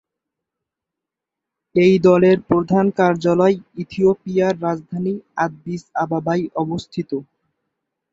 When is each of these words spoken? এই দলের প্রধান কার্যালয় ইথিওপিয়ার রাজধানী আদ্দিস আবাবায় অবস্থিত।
এই 1.75 1.93
দলের 2.07 2.37
প্রধান 2.49 2.85
কার্যালয় 2.99 3.55
ইথিওপিয়ার 3.81 4.53
রাজধানী 4.61 5.13
আদ্দিস 5.37 5.81
আবাবায় 5.95 6.45
অবস্থিত। 6.55 7.11